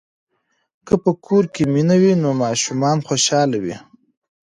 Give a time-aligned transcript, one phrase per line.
[0.87, 3.77] که په کور کې مینه وي نو ماشومان خوشاله وي.